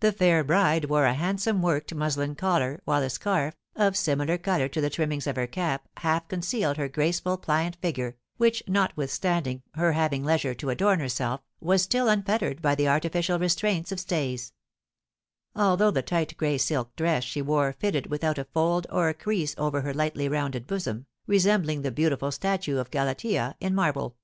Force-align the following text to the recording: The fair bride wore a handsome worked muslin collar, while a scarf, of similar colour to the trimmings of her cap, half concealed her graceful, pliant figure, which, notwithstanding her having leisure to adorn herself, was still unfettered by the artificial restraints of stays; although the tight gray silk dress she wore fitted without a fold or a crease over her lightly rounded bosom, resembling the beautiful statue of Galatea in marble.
The 0.00 0.10
fair 0.10 0.42
bride 0.42 0.86
wore 0.86 1.04
a 1.04 1.14
handsome 1.14 1.62
worked 1.62 1.94
muslin 1.94 2.34
collar, 2.34 2.80
while 2.86 3.02
a 3.04 3.08
scarf, 3.08 3.54
of 3.76 3.96
similar 3.96 4.36
colour 4.36 4.66
to 4.68 4.80
the 4.80 4.90
trimmings 4.90 5.28
of 5.28 5.36
her 5.36 5.46
cap, 5.46 5.86
half 5.98 6.26
concealed 6.26 6.76
her 6.76 6.88
graceful, 6.88 7.38
pliant 7.38 7.76
figure, 7.76 8.16
which, 8.36 8.64
notwithstanding 8.66 9.62
her 9.74 9.92
having 9.92 10.24
leisure 10.24 10.54
to 10.56 10.70
adorn 10.70 10.98
herself, 10.98 11.40
was 11.60 11.82
still 11.82 12.08
unfettered 12.08 12.62
by 12.62 12.74
the 12.74 12.88
artificial 12.88 13.38
restraints 13.38 13.92
of 13.92 14.00
stays; 14.00 14.52
although 15.54 15.92
the 15.92 16.02
tight 16.02 16.36
gray 16.36 16.58
silk 16.58 16.96
dress 16.96 17.22
she 17.22 17.40
wore 17.40 17.72
fitted 17.72 18.08
without 18.08 18.38
a 18.38 18.46
fold 18.46 18.88
or 18.90 19.08
a 19.08 19.14
crease 19.14 19.54
over 19.56 19.82
her 19.82 19.94
lightly 19.94 20.28
rounded 20.28 20.66
bosom, 20.66 21.06
resembling 21.28 21.82
the 21.82 21.92
beautiful 21.92 22.32
statue 22.32 22.78
of 22.78 22.90
Galatea 22.90 23.54
in 23.60 23.72
marble. 23.72 24.16